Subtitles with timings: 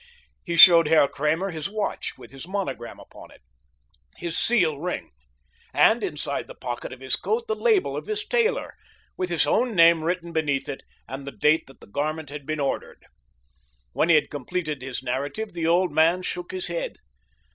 [0.43, 3.41] He showed Herr Kramer his watch with his monogram upon it,
[4.17, 5.11] his seal ring,
[5.75, 8.73] and inside the pocket of his coat the label of his tailor,
[9.15, 12.59] with his own name written beneath it and the date that the garment had been
[12.59, 13.05] ordered.
[13.91, 16.95] When he had completed his narrative the old man shook his head.